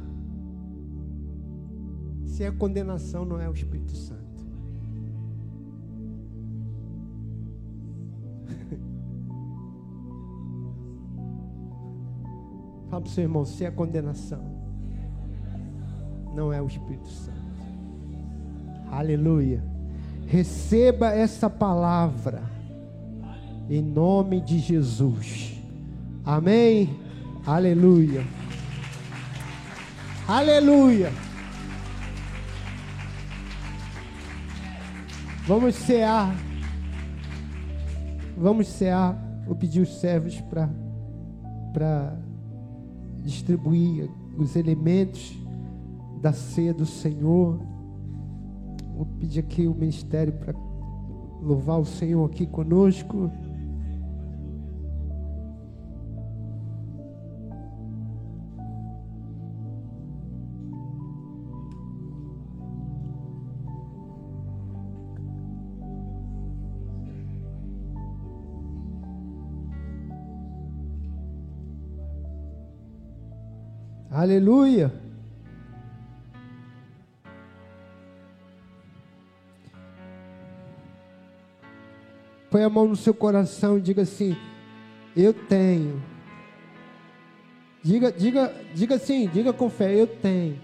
[2.24, 4.30] se é condenação, não é o Espírito Santo.
[12.91, 14.43] Fala para o seu irmão, se é condenação,
[16.34, 17.38] não é o Espírito Santo.
[18.91, 19.62] Aleluia.
[20.26, 22.43] Receba essa palavra
[23.68, 25.57] em nome de Jesus.
[26.24, 26.99] Amém.
[27.47, 28.26] Aleluia.
[30.26, 31.12] Aleluia.
[35.47, 36.34] Vamos cear.
[38.36, 39.16] Vamos cear.
[39.47, 40.41] Vou pedir os servos
[41.72, 42.16] para
[43.25, 45.39] distribuir os elementos
[46.21, 47.59] da ceia do Senhor.
[48.97, 50.55] Vou pedir aqui o ministério para
[51.43, 53.31] louvar o Senhor aqui conosco.
[74.21, 74.93] Aleluia.
[82.51, 84.37] Põe a mão no seu coração e diga assim:
[85.16, 86.03] Eu tenho.
[87.83, 90.61] Diga, diga, diga assim, diga com fé: Eu tenho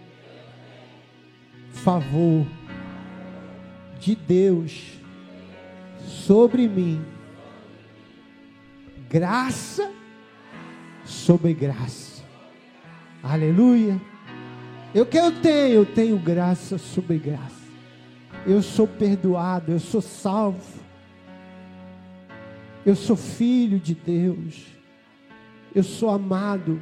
[1.70, 2.46] favor
[3.98, 5.00] de Deus
[6.04, 7.02] sobre mim,
[9.08, 9.90] graça
[11.06, 12.15] sobre graça.
[13.28, 14.00] Aleluia.
[14.94, 17.66] Eu que eu tenho, eu tenho graça sobre graça.
[18.46, 20.80] Eu sou perdoado, eu sou salvo.
[22.84, 24.66] Eu sou filho de Deus.
[25.74, 26.80] Eu sou amado.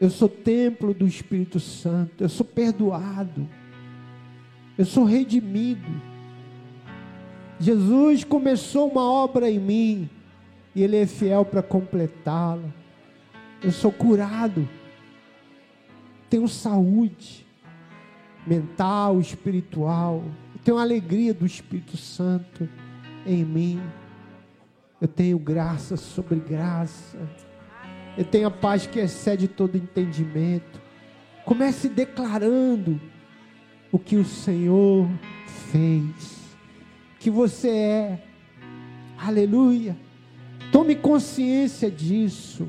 [0.00, 2.24] Eu sou templo do Espírito Santo.
[2.24, 3.46] Eu sou perdoado.
[4.78, 5.92] Eu sou redimido.
[7.60, 10.10] Jesus começou uma obra em mim
[10.74, 12.83] e Ele é fiel para completá-la.
[13.64, 14.68] Eu sou curado.
[16.28, 17.46] Tenho saúde
[18.46, 20.22] mental, espiritual.
[20.54, 22.68] Eu tenho a alegria do Espírito Santo
[23.24, 23.80] em mim.
[25.00, 27.18] Eu tenho graça sobre graça.
[28.18, 30.78] Eu tenho a paz que excede todo entendimento.
[31.46, 33.00] Comece declarando
[33.90, 35.08] o que o Senhor
[35.72, 36.56] fez,
[37.18, 38.24] que você é.
[39.18, 39.96] Aleluia.
[40.70, 42.68] Tome consciência disso.